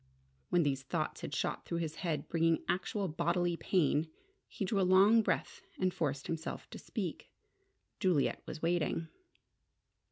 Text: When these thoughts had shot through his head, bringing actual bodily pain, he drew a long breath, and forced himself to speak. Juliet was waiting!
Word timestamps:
When 0.49 0.63
these 0.63 0.81
thoughts 0.81 1.21
had 1.21 1.35
shot 1.35 1.63
through 1.63 1.77
his 1.77 1.97
head, 1.97 2.27
bringing 2.27 2.63
actual 2.67 3.07
bodily 3.07 3.55
pain, 3.55 4.09
he 4.47 4.65
drew 4.65 4.81
a 4.81 4.81
long 4.81 5.21
breath, 5.21 5.61
and 5.77 5.93
forced 5.93 6.25
himself 6.25 6.67
to 6.71 6.79
speak. 6.79 7.29
Juliet 7.99 8.41
was 8.47 8.63
waiting! 8.63 9.09